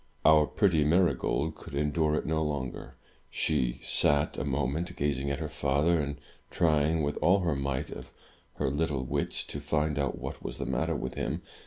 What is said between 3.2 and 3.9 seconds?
She